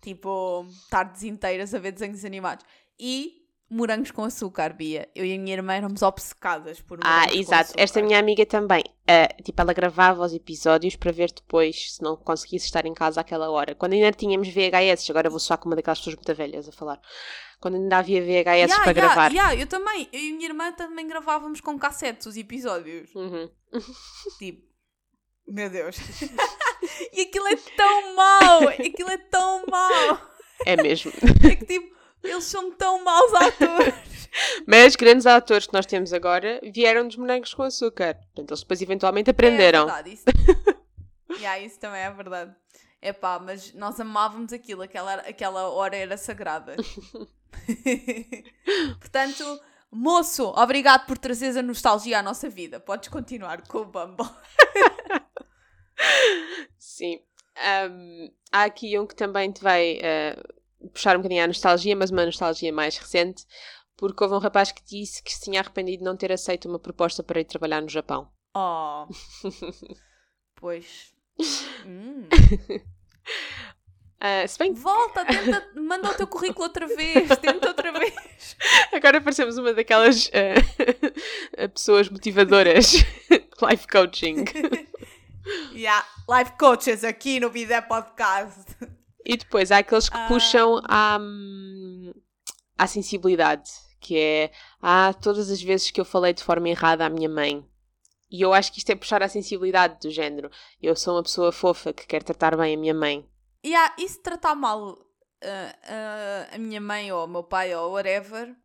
[0.00, 2.64] tipo, tardes inteiras a ver desenhos animados.
[2.98, 3.41] E
[3.72, 5.08] morangos com açúcar, Bia.
[5.14, 7.72] Eu e a minha irmã éramos obcecadas por morangos Ah, com exato.
[7.76, 8.82] Esta minha amiga também.
[9.08, 13.20] ah, tipo, ela gravava os episódios para ver depois, se não conseguisse estar em casa
[13.20, 13.74] àquela hora.
[13.74, 17.00] Quando ainda tínhamos VHS, agora vou soar como uma daquelas pessoas muito velhas a falar.
[17.60, 19.30] Quando ainda havia VHS Yeah, para yeah, gravar.
[19.32, 20.08] yeah, eu também.
[20.12, 23.14] Eu e a minha irmã também gravávamos com cassetes os episódios.
[23.14, 23.48] Uhum.
[24.38, 24.62] Tipo,
[25.46, 25.96] meu Deus.
[27.12, 28.68] e aquilo é tão mau!
[28.68, 30.18] Aquilo é tão mau!
[30.66, 31.12] É mesmo.
[31.50, 34.12] É que tipo, eles são tão maus atores.
[34.66, 38.14] Mas grandes atores que nós temos agora vieram dos morangos com açúcar.
[38.14, 39.82] Portanto, eles depois eventualmente aprenderam.
[39.82, 40.24] É verdade, isso.
[41.38, 42.54] yeah, isso também é verdade.
[43.00, 46.76] É pá, mas nós amávamos aquilo, aquela, aquela hora era sagrada.
[49.00, 52.78] Portanto, moço, obrigado por trazeres a nostalgia à nossa vida.
[52.78, 54.28] Podes continuar com o Bumble.
[56.78, 57.20] Sim.
[57.56, 60.42] Ahm, há aqui um que também te vai ah,
[60.92, 63.44] puxar um bocadinho à nostalgia, mas uma nostalgia mais recente,
[63.96, 66.78] porque houve um rapaz que disse que se tinha arrependido de não ter aceito uma
[66.78, 68.28] proposta para ir trabalhar no Japão.
[68.54, 69.06] Oh.
[70.54, 71.12] Pois.
[71.84, 72.28] Hum.
[74.20, 78.56] Ah, se bem Volta, tenta, manda o teu currículo outra vez, tenta outra vez.
[78.92, 82.92] agora parecemos uma daquelas ah, pessoas motivadoras,
[83.60, 84.44] life coaching.
[85.74, 88.76] Yeah, life coaches aqui no Vida Podcast.
[89.24, 90.26] E depois há aqueles que Ah.
[90.28, 91.18] puxam à,
[92.78, 97.08] à sensibilidade, que é ah, todas as vezes que eu falei de forma errada à
[97.10, 97.66] minha mãe.
[98.30, 100.50] E eu acho que isto é puxar à sensibilidade do género.
[100.80, 103.28] Eu sou uma pessoa fofa que quer tratar bem a minha mãe.
[103.64, 104.98] Yeah, e se tratar mal
[105.44, 108.56] ah, ah, a minha mãe ou o meu pai ou whatever,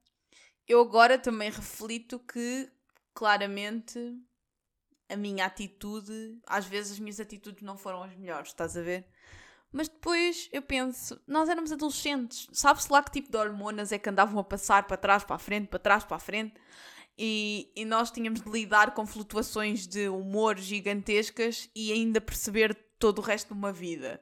[0.68, 2.70] eu agora também reflito que
[3.14, 4.00] claramente
[5.10, 9.08] a minha atitude, às vezes as minhas atitudes não foram as melhores, estás a ver?
[9.72, 14.10] Mas depois eu penso, nós éramos adolescentes, sabe-se lá que tipo de hormonas é que
[14.10, 16.54] andavam a passar para trás, para a frente, para trás, para a frente,
[17.18, 23.20] e, e nós tínhamos de lidar com flutuações de humor gigantescas e ainda perceber todo
[23.20, 24.22] o resto de uma vida.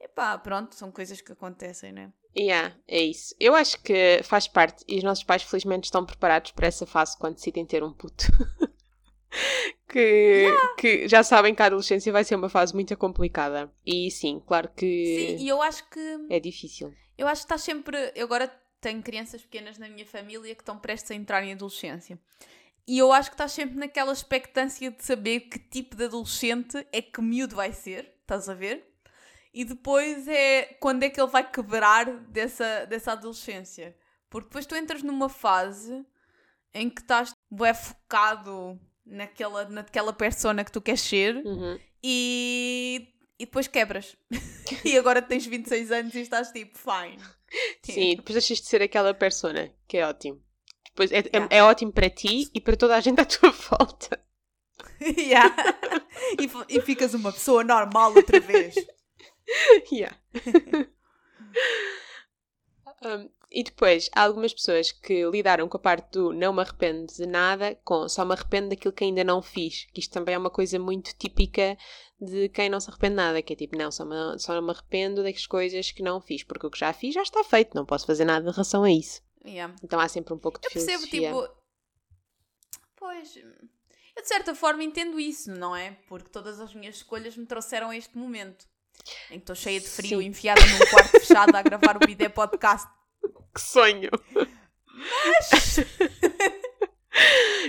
[0.00, 2.12] Epá, pronto, são coisas que acontecem, né?
[2.36, 3.34] Yeah, é isso.
[3.40, 7.16] Eu acho que faz parte, e os nossos pais felizmente estão preparados para essa fase
[7.18, 8.26] quando decidem ter um puto.
[9.88, 13.72] que, que já sabem que a adolescência vai ser uma fase muito complicada.
[13.84, 16.92] E sim, claro que Sim, e eu acho que é difícil.
[17.16, 18.12] eu acho que está sempre.
[18.14, 18.48] Eu agora
[18.80, 22.18] tenho crianças pequenas na minha família que estão prestes a entrar em adolescência.
[22.88, 27.02] E eu acho que estás sempre naquela expectância de saber que tipo de adolescente é
[27.02, 28.92] que miúdo vai ser, estás a ver?
[29.52, 33.96] E depois é quando é que ele vai quebrar dessa, dessa adolescência.
[34.30, 36.04] Porque depois tu entras numa fase
[36.72, 41.78] em que estás bué focado naquela, naquela persona que tu queres ser Uhum.
[42.02, 44.16] e, e depois quebras.
[44.84, 47.22] e agora tens 26 anos e estás tipo, fine.
[47.82, 50.42] Sim, depois deixas de ser aquela persona, que é ótimo.
[50.88, 51.48] Depois é, é- Yeah.
[51.56, 54.20] é ótimo para ti e para toda a gente à tua volta.
[55.00, 55.54] Yeah.
[56.40, 58.74] e, e ficas uma pessoa normal outra vez.
[59.92, 60.18] Yeah.
[63.04, 67.06] Um, e depois, há algumas pessoas que lidaram com a parte do não me arrependo
[67.12, 69.86] de nada com só me arrependo daquilo que ainda não fiz.
[69.92, 71.78] Que isto também é uma coisa muito típica
[72.20, 73.42] de quem não se arrepende de nada.
[73.42, 76.42] Que é tipo, não, só, me, só não me arrependo das coisas que não fiz.
[76.42, 77.74] Porque o que já fiz já está feito.
[77.74, 79.22] Não posso fazer nada em relação a isso.
[79.44, 79.74] Yeah.
[79.82, 81.28] Então há sempre um pouco de Eu percebo, filosofia.
[81.28, 81.66] tipo.
[82.96, 83.36] Pois.
[83.36, 85.92] Eu de certa forma entendo isso, não é?
[86.08, 88.66] Porque todas as minhas escolhas me trouxeram a este momento.
[89.30, 90.26] Em que estou cheia de frio, Sim.
[90.26, 92.88] enfiada num quarto fechado a gravar o Bidé Podcast.
[93.56, 94.10] Que sonho!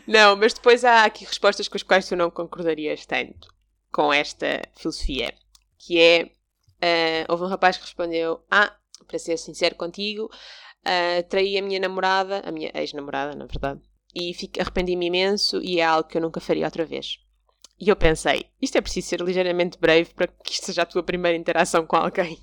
[0.06, 3.48] não, mas depois há aqui respostas com as quais tu não concordarias tanto
[3.90, 5.34] com esta filosofia.
[5.80, 6.32] Que é,
[6.82, 8.76] ah, houve um rapaz que respondeu, ah,
[9.08, 10.30] para ser sincero contigo,
[10.84, 13.80] ah, traí a minha namorada, a minha ex-namorada, na verdade,
[14.14, 17.18] e arrependi-me imenso e é algo que eu nunca faria outra vez.
[17.80, 21.02] E eu pensei, isto é preciso ser ligeiramente brave para que isto seja a tua
[21.02, 22.38] primeira interação com alguém.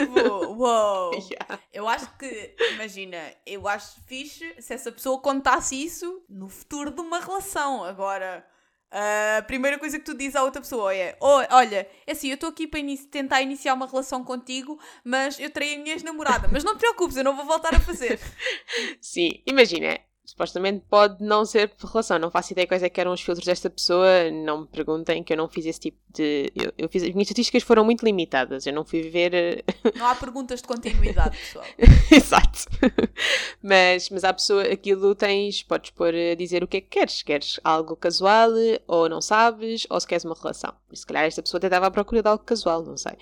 [0.00, 0.20] Tipo,
[0.58, 1.12] uou!
[1.30, 1.58] Yeah.
[1.72, 7.00] Eu acho que, imagina, eu acho fixe se essa pessoa contasse isso no futuro de
[7.00, 7.84] uma relação.
[7.84, 8.46] Agora,
[8.90, 12.34] a primeira coisa que tu dizes à outra pessoa é: "Oh, Olha, é assim, eu
[12.34, 16.48] estou aqui para inici- tentar iniciar uma relação contigo, mas eu traí a minha ex-namorada.
[16.50, 18.18] Mas não te preocupes, eu não vou voltar a fazer.
[19.00, 23.12] Sim, imagina, supostamente pode não ser por relação, não faço ideia quais é que eram
[23.12, 26.50] os filtros desta pessoa, não me perguntem que eu não fiz esse tipo de...
[26.54, 29.34] Eu, eu fiz, as minhas estatísticas foram muito limitadas, eu não fui ver...
[29.34, 29.64] eh,
[29.96, 31.64] Não há perguntas de continuidade, pessoal.
[32.10, 32.60] Exato.
[33.62, 37.22] mas, mas há pessoa, aquilo tens, podes pôr a dizer o que é que queres,
[37.22, 38.50] queres algo casual,
[38.86, 40.74] ou não sabes, ou se queres uma relação.
[40.90, 43.12] E se calhar esta pessoa até estava à procura de algo casual, não sei.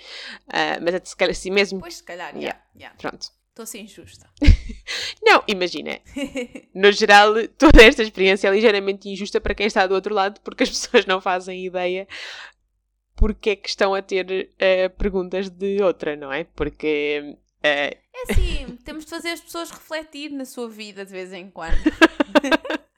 [0.48, 2.40] Ah, mas se calhar assim mesmo Pois, se calhar, Yeah.
[2.40, 2.96] yeah, yeah.
[2.98, 3.41] Pronto.
[3.52, 4.30] Estou a ser injusta.
[5.22, 6.00] Não, imagina.
[6.74, 10.62] No geral, toda esta experiência é ligeiramente injusta para quem está do outro lado, porque
[10.62, 12.08] as pessoas não fazem ideia
[13.14, 16.44] porque é que estão a ter uh, perguntas de outra, não é?
[16.44, 17.36] Porque.
[17.58, 17.62] Uh...
[17.62, 21.76] É assim, temos de fazer as pessoas refletir na sua vida de vez em quando.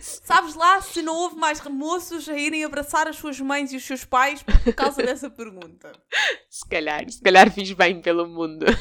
[0.00, 3.84] Sabes lá se não houve mais remoços a irem abraçar as suas mães e os
[3.84, 5.92] seus pais por causa dessa pergunta?
[6.50, 8.66] Se calhar, se calhar fiz bem pelo mundo.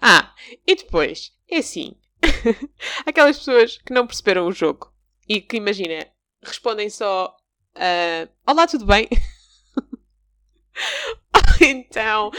[0.00, 0.34] ah,
[0.66, 1.96] e depois, é assim.
[3.06, 4.92] Aquelas pessoas que não perceberam o jogo
[5.28, 6.06] e que, imagina,
[6.42, 7.34] respondem só
[7.76, 9.08] uh, Olá, tudo bem?
[11.60, 12.30] então,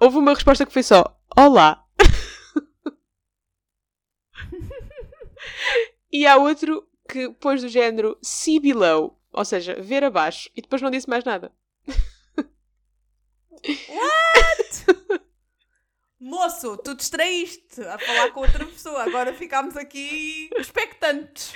[0.00, 1.04] houve uma resposta que foi só
[1.36, 1.87] Olá.
[6.12, 10.82] e há outro que pôs do género see below, ou seja, ver abaixo, e depois
[10.82, 11.52] não disse mais nada.
[13.88, 15.22] What?
[16.20, 21.52] Moço, tu distraíste a falar com outra pessoa, agora ficámos aqui expectantes.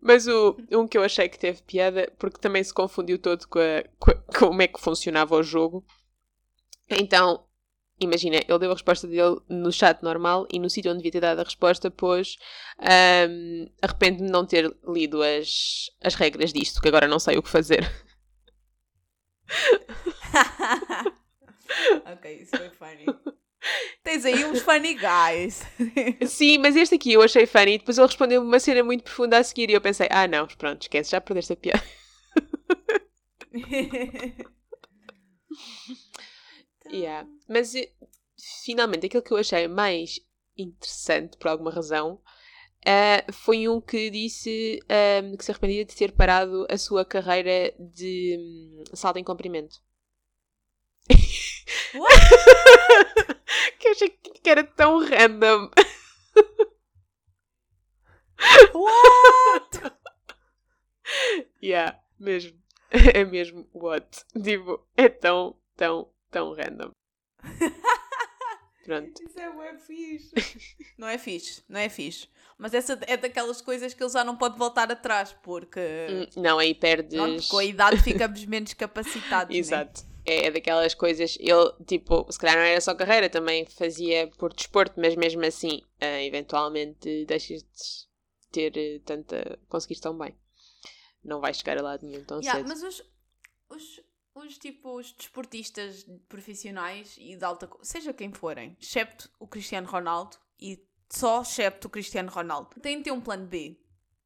[0.00, 3.58] Mas o, um que eu achei que teve piada, porque também se confundiu todo com,
[3.58, 5.84] a, com a, como é que funcionava o jogo.
[6.88, 7.46] Então,
[8.00, 11.20] imagina, ele deu a resposta dele no chat normal e no sítio onde devia ter
[11.20, 12.36] dado a resposta pôs
[12.80, 17.42] um, arrependo-me de não ter lido as, as regras disto, que agora não sei o
[17.42, 17.84] que fazer.
[22.12, 23.06] ok, isso foi funny.
[24.02, 25.62] Tens aí uns funny guys.
[26.26, 27.78] Sim, mas este aqui eu achei funny.
[27.78, 30.82] Depois ele respondeu uma cena muito profunda a seguir e eu pensei, ah não, pronto,
[30.82, 31.82] esquece, já perdeste a piada.
[36.92, 37.28] yeah.
[37.48, 37.92] Mas eh,
[38.64, 40.20] finalmente aquilo que eu achei mais
[40.56, 42.20] interessante por alguma razão
[42.86, 44.80] uh, foi um que disse
[45.22, 49.82] um, que se arrependia de ter parado a sua carreira de um, salto em comprimento.
[53.78, 55.70] que eu achei que era tão random.
[58.74, 59.92] What?
[61.62, 62.58] yeah, mesmo.
[63.14, 64.24] É mesmo what?
[64.42, 66.90] Tipo, é tão, tão, tão random.
[68.84, 69.22] Pronto.
[69.22, 70.76] Isso é bem fixe.
[70.98, 72.28] não é fixe, não é fixe.
[72.58, 75.80] Mas essa é daquelas coisas que ele já não pode voltar atrás, porque.
[76.10, 77.14] Hum, não, aí perdes.
[77.14, 79.54] Pronto, com a idade ficamos menos capacitados.
[79.54, 79.58] Né?
[79.58, 80.02] Exato.
[80.02, 80.10] Né?
[80.26, 81.36] É daquelas coisas.
[81.40, 85.82] Ele, tipo, se calhar não era só carreira, também fazia por desporto, mas mesmo assim,
[86.02, 89.58] uh, eventualmente deixas de ter uh, tanta.
[89.68, 90.34] conseguir tão bem.
[91.24, 92.68] Não vais chegar a lado nenhum tão yeah, cedo.
[92.68, 93.02] Mas os,
[93.70, 94.00] os,
[94.40, 97.68] os, tipo, os desportistas profissionais e de alta.
[97.82, 103.04] seja quem forem, excepto o Cristiano Ronaldo e só excepto o Cristiano Ronaldo, têm de
[103.04, 103.78] ter um plano B.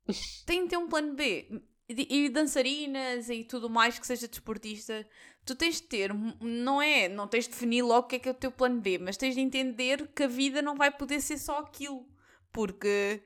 [0.46, 1.62] têm de ter um plano B.
[1.88, 5.06] E, e dançarinas e tudo mais que seja desportista,
[5.44, 8.28] tu tens de ter, não é, não tens de definir logo o que é que
[8.28, 11.20] é o teu plano B, mas tens de entender que a vida não vai poder
[11.20, 12.08] ser só aquilo,
[12.50, 13.22] porque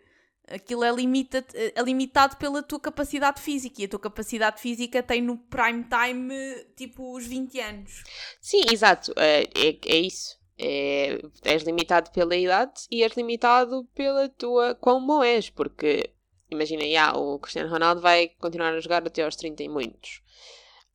[0.50, 5.22] aquilo é, limita é limitado pela tua capacidade física e a tua capacidade física tem
[5.22, 8.02] no prime time tipo os 20 anos.
[8.40, 10.38] Sim, exato, é, é, é isso.
[10.61, 16.11] É, és limitado pela idade e és limitado pela tua quão bom és, porque
[16.50, 20.20] imagina, yeah, o Cristiano Ronaldo vai continuar a jogar até aos 30 e muitos.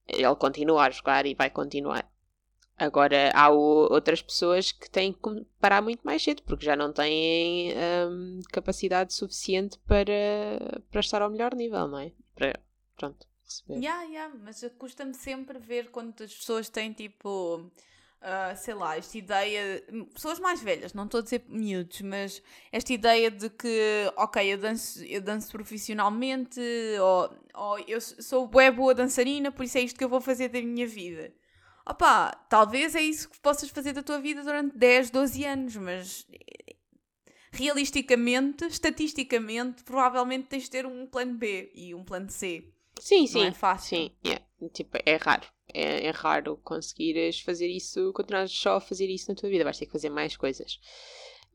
[0.05, 2.12] Ele continua a jogar e vai continuar.
[2.77, 6.91] Agora, há o, outras pessoas que têm que parar muito mais cedo, porque já não
[6.91, 7.73] têm
[8.09, 12.12] um, capacidade suficiente para, para estar ao melhor nível, não é?
[12.36, 12.59] Para,
[12.97, 13.79] pronto, receber.
[13.79, 17.71] Yeah, yeah, mas custa-me sempre ver quando as pessoas têm tipo
[18.23, 19.83] uh, sei lá, esta ideia.
[20.13, 24.57] Pessoas mais velhas, não estou a dizer miúdos, mas esta ideia de que, ok, eu
[24.57, 26.59] danço, eu danço profissionalmente,
[26.99, 30.49] ou, ou eu sou bué boa dançarina, por isso é isto que eu vou fazer
[30.49, 31.31] da minha vida.
[31.86, 36.28] Opá, talvez é isso que possas fazer da tua vida durante 10, 12 anos, mas
[37.52, 42.69] realisticamente, estatisticamente, provavelmente tens de ter um plano B e um plano C.
[43.00, 43.39] Sim, sim.
[43.39, 43.98] Não é fácil.
[43.98, 44.46] Sim, yeah.
[44.72, 49.36] tipo, é raro é, é raro conseguires fazer isso, continuar só a fazer isso na
[49.36, 49.63] tua vida.
[49.63, 50.80] Vais ter que fazer mais coisas.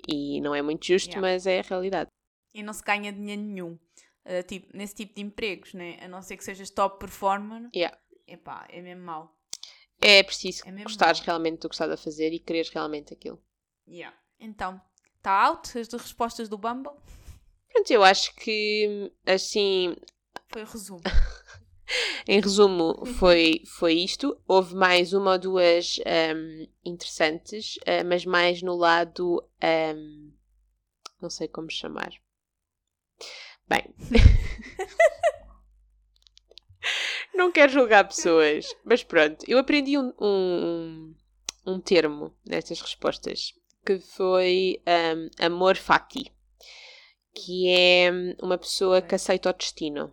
[0.09, 1.21] E não é muito justo, yeah.
[1.21, 2.11] mas é a realidade.
[2.55, 3.79] E não se ganha dinheiro nenhum.
[4.25, 5.99] Uh, tipo, nesse tipo de empregos, né?
[6.01, 7.69] A não ser que sejas top performer.
[7.75, 7.97] Yeah.
[8.27, 9.38] Epá, é mesmo mau.
[10.00, 13.42] É preciso é gostares realmente do que estás a fazer e quereres realmente aquilo.
[13.87, 14.16] Yeah.
[14.38, 14.80] Então,
[15.16, 16.92] está out as respostas do Bumble?
[17.72, 19.96] Pronto, eu acho que assim.
[20.48, 21.02] Foi o resumo.
[22.26, 24.40] em resumo, foi, foi isto.
[24.46, 29.42] Houve mais uma ou duas um, interessantes, uh, mas mais no lado.
[29.62, 30.32] Um,
[31.20, 32.12] não sei como chamar.
[33.68, 33.84] Bem.
[37.38, 38.66] não quero julgar pessoas.
[38.85, 41.14] Mas pronto, eu aprendi um, um,
[41.64, 43.55] um termo nestas respostas
[43.87, 46.31] que foi um, amor fati,
[47.35, 48.11] que é
[48.42, 50.12] uma pessoa que aceita o destino,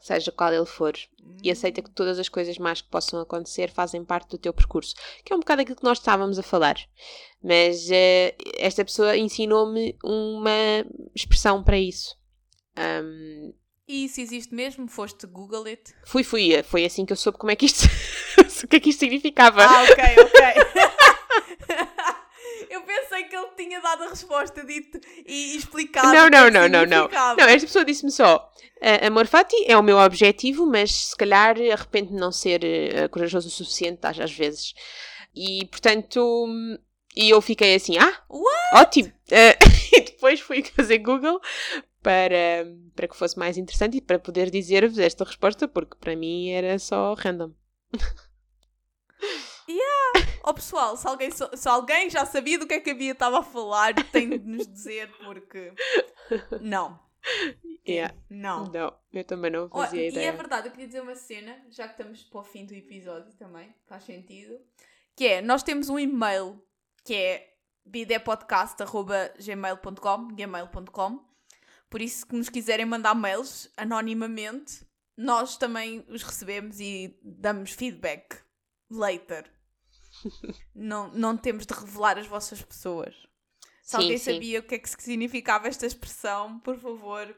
[0.00, 0.92] seja qual ele for,
[1.40, 4.96] e aceita que todas as coisas más que possam acontecer fazem parte do teu percurso,
[5.24, 6.76] que é um bocado aquilo que nós estávamos a falar.
[7.40, 12.16] Mas uh, esta pessoa ensinou-me uma expressão para isso.
[12.76, 13.54] Um,
[13.92, 14.88] e isso existe mesmo?
[14.88, 15.94] Foste Google it?
[16.06, 16.62] Fui, fui.
[16.62, 17.84] Foi assim que eu soube como é que isto,
[18.64, 19.62] o que é que isto significava.
[19.62, 20.40] Ah, ok, ok.
[22.70, 26.08] eu pensei que ele tinha dado a resposta dito e explicado.
[26.08, 27.02] Não, não, não, é que não, não.
[27.02, 27.36] significava.
[27.36, 28.50] Não, esta pessoa disse-me só:
[28.80, 33.10] uh, amor fati é o meu objetivo, mas se calhar arrependo de não ser uh,
[33.10, 34.72] corajoso o suficiente às, às vezes.
[35.36, 36.48] E portanto.
[37.14, 38.74] E eu fiquei assim, ah, What?
[38.74, 39.12] ótimo!
[39.30, 39.52] Uh,
[39.92, 41.42] e depois fui fazer Google
[42.02, 46.50] para, para que fosse mais interessante e para poder dizer-vos esta resposta, porque para mim
[46.50, 47.52] era só random.
[50.44, 53.38] Oh pessoal, se alguém, se alguém já sabia do que é que a Bia estava
[53.38, 55.72] a falar, tem de nos dizer porque.
[56.60, 56.98] Não.
[57.86, 58.12] Yeah.
[58.28, 58.64] Não.
[58.72, 60.30] Não, eu também não Oh, fazia e ideia.
[60.30, 63.32] é verdade, eu queria dizer uma cena, já que estamos para o fim do episódio
[63.34, 64.58] também, faz sentido.
[65.14, 66.60] Que é, nós temos um e-mail
[67.04, 67.54] que é
[67.86, 71.24] bidepodcast.gmail.com gmail.com
[71.92, 74.82] Por isso, que nos quiserem mandar mails anonimamente,
[75.14, 78.38] nós também os recebemos e damos feedback
[78.90, 79.44] later.
[80.74, 83.14] não, não temos de revelar as vossas pessoas.
[83.82, 84.32] Se Sim, alguém sim.
[84.32, 87.36] sabia o que é que significava esta expressão, por favor,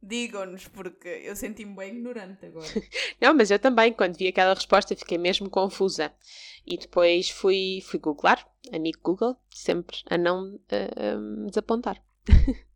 [0.00, 2.68] digam-nos, porque eu senti-me bem ignorante agora.
[3.20, 6.14] Não, mas eu também, quando vi aquela resposta, fiquei mesmo confusa.
[6.64, 12.00] E depois fui, fui googlar, amigo Google, sempre a não eh, eh, me desapontar.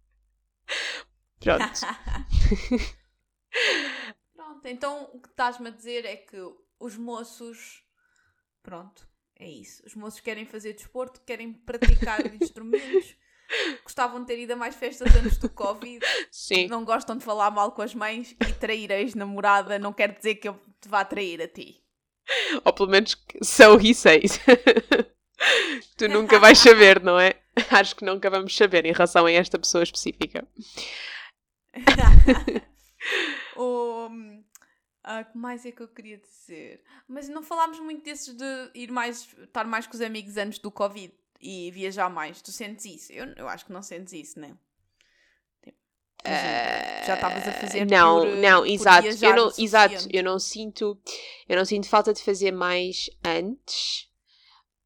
[1.44, 1.80] Pronto.
[4.34, 6.36] Pronto, então o que estás-me a dizer é que
[6.80, 7.84] os moços.
[8.62, 9.06] Pronto,
[9.38, 9.82] é isso.
[9.86, 13.16] Os moços querem fazer desporto, querem praticar instrumentos,
[13.82, 16.66] gostavam de ter ido a mais festas antes do Covid, Sim.
[16.68, 20.36] não gostam de falar mal com as mães e trair a ex-namorada não quer dizer
[20.36, 21.82] que eu te vá trair a ti.
[22.64, 24.40] Ou pelo menos so he says.
[25.96, 27.34] tu nunca vais saber, não é?
[27.70, 30.46] Acho que nunca vamos saber em relação a esta pessoa específica.
[33.56, 34.08] o,
[35.02, 36.82] ah, que mais é que eu queria dizer?
[37.06, 40.70] Mas não falámos muito desses de ir mais, estar mais com os amigos antes do
[40.70, 42.40] Covid e viajar mais.
[42.40, 43.12] Tu sentes isso?
[43.12, 44.58] Eu, eu acho que não sentes isso, não.
[45.62, 45.78] Tipo,
[46.24, 49.08] imagina, já estavas a fazer Eh, não, por, eh, não, exato.
[49.22, 50.98] Eu não, exato, eu não sinto,
[51.46, 54.08] eu não sinto falta de fazer mais antes.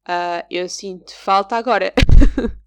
[0.05, 1.93] Ah, eu sinto falta agora.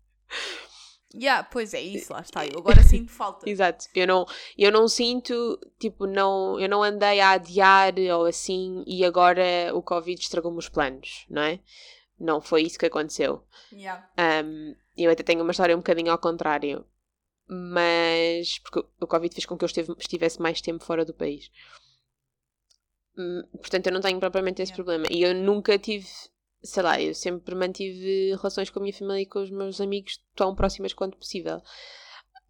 [1.15, 2.47] Yeah, pois é isso, lá está.
[2.47, 3.49] Eu agora sinto falta.
[3.49, 3.87] Exato.
[3.95, 9.05] Eu não, eu não sinto, tipo, não, eu não andei a adiar ou assim e
[9.05, 11.61] agora o Covid estragou-me os planos, não é?
[12.19, 13.45] Não foi isso que aconteceu.
[13.73, 14.09] Yeah.
[14.45, 16.85] Um, eu até tenho uma história um bocadinho ao contrário.
[17.49, 18.59] Mas.
[18.61, 21.51] Porque o Covid fez com que eu esteve- estivesse mais tempo fora do país.
[23.19, 24.77] Hum, Portanto, eu não tenho propriamente esse Yeah.
[24.85, 25.07] problema.
[25.11, 26.09] E eu nunca tive.
[26.63, 30.23] Sei lá, eu sempre mantive relações com a minha família e com os meus amigos
[30.37, 31.61] tão próximas quanto possível.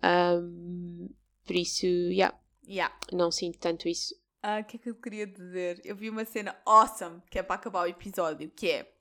[0.05, 1.09] Um,
[1.47, 2.37] por isso, yeah,
[2.69, 2.95] Yeah.
[3.13, 4.15] não sinto tanto isso.
[4.43, 5.81] Ah, O que é que eu queria dizer?
[5.85, 8.93] Eu vi uma cena awesome que é para acabar o episódio, que é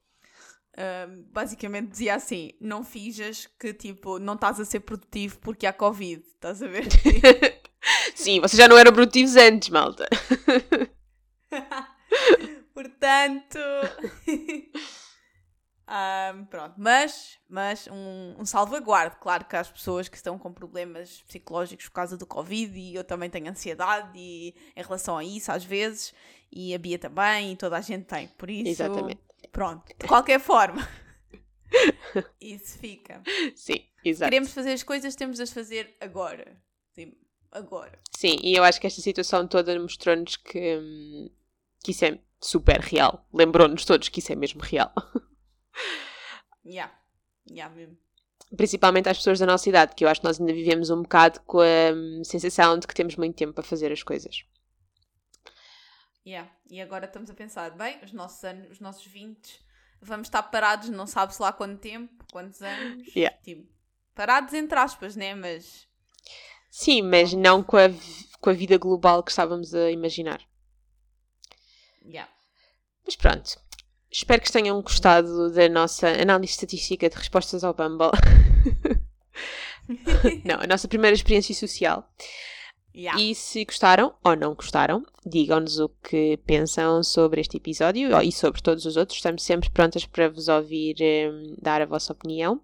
[0.78, 5.74] ahm, basicamente dizia assim: não finjas que tipo não estás a ser produtivo porque há
[5.74, 6.86] Covid, estás a ver?
[8.16, 10.08] Sim, vocês já não eram produtivos antes, malta.
[12.74, 13.60] Portanto.
[15.92, 19.18] ahm, pronto, mas, mas um, um salvaguardo.
[19.18, 23.04] Claro que as pessoas que estão com problemas psicológicos por causa do Covid e eu
[23.04, 26.14] também tenho ansiedade e, em relação a isso às vezes,
[26.52, 28.30] e a Bia também, e toda a gente tem.
[28.30, 29.22] Por isso, Exatamente.
[29.52, 30.88] pronto, de qualquer forma,
[32.40, 33.22] isso fica.
[33.56, 34.30] Sim, exato.
[34.30, 36.58] Queremos fazer as coisas, temos de as fazer agora.
[36.94, 37.14] Sim,
[37.52, 38.00] agora.
[38.16, 41.30] Sim, e eu acho que esta situação toda mostrou-nos que, hum,
[41.84, 43.26] que isso é super real.
[43.34, 44.94] Lembrou-nos todos que isso é mesmo real.
[46.64, 46.94] Yeah,
[47.50, 47.98] yeah mesmo.
[48.56, 51.40] Principalmente às pessoas da nossa idade, que eu acho que nós ainda vivemos um bocado
[51.42, 54.46] com a hum, sensação de que temos muito tempo para fazer as coisas.
[56.26, 56.52] Yeah.
[56.70, 59.60] E agora estamos a pensar, bem, os nossos anos, os nossos 20,
[60.02, 63.08] vamos estar parados, não sabe-se lá quanto tempo, quantos anos.
[63.16, 63.36] Yeah.
[63.44, 63.68] Tipo,
[64.14, 65.34] parados entre aspas, né?
[65.34, 65.88] Mas
[66.70, 67.90] Sim, mas não com a,
[68.40, 70.42] com a vida global que estávamos a imaginar.
[72.06, 72.32] yeah.
[73.06, 73.60] Mas pronto.
[74.12, 78.12] Espero que tenham gostado da nossa análise estatística de respostas ao Bumble.
[80.44, 82.08] não, a nossa primeira experiência social.
[82.94, 83.22] Yeah.
[83.22, 88.62] E se gostaram ou não gostaram, digam-nos o que pensam sobre este episódio e sobre
[88.62, 89.18] todos os outros.
[89.18, 92.60] Estamos sempre prontas para vos ouvir um, dar a vossa opinião.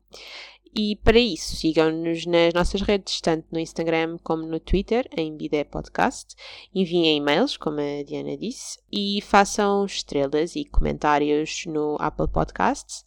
[0.76, 5.64] E para isso, sigam-nos nas nossas redes, tanto no Instagram como no Twitter, em Bidé
[5.64, 6.36] Podcast.
[6.74, 13.04] Enviem e-mails, como a Diana disse, e façam estrelas e comentários no Apple Podcasts.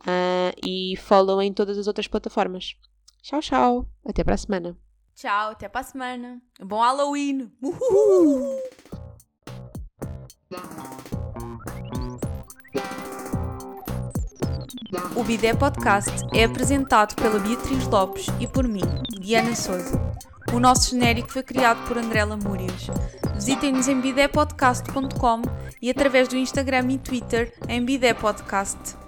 [0.00, 2.74] Uh, e follow em todas as outras plataformas.
[3.22, 3.88] Tchau, tchau.
[4.04, 4.76] Até para a semana.
[5.14, 6.42] Tchau, até para a semana.
[6.60, 7.52] Bom Halloween!
[7.62, 8.58] Uhul.
[15.14, 18.82] O Bidé Podcast é apresentado pela Beatriz Lopes e por mim,
[19.20, 20.00] Diana Souza.
[20.52, 22.88] O nosso genérico foi criado por André Lamúrias.
[23.34, 25.42] Visitem-nos em bidépodcast.com
[25.80, 29.01] e através do Instagram e Twitter em Bidé Podcast.